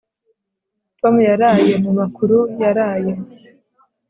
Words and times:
Tom 0.99 1.15
yaraye 1.29 1.73
mumakuru 1.83 2.37
yaraye 2.61 3.13